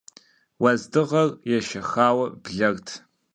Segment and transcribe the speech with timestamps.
[0.61, 2.87] Уэздыгъэр ешэхауэ блэрт.